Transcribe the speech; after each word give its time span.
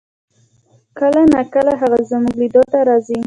کله 0.99 1.21
نا 1.31 1.41
کله 1.53 1.73
هغه 1.81 1.99
زمونږ 2.09 2.35
لیدو 2.41 2.61
ته 2.71 2.79
راځي 2.87 3.17